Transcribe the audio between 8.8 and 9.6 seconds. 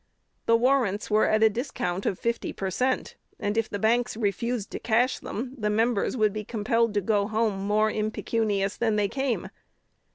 they came.